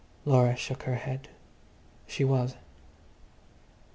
Laura 0.25 0.55
shook 0.55 0.81
her 0.81 0.95
head. 0.95 1.29
She 2.07 2.23
was. 2.25 2.55